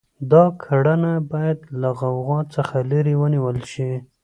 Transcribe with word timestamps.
دا 0.31 0.43
کړنه 0.63 1.13
باید 1.31 1.59
له 1.81 1.89
غوغا 1.99 2.39
څخه 2.55 2.75
لرې 2.91 3.13
ونیول 3.21 3.57
شي. 3.71 3.91